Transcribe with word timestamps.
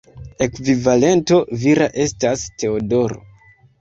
Ekvivalento 0.45 1.37
vira 1.65 1.91
estas 2.07 2.47
Teodoro. 2.63 3.21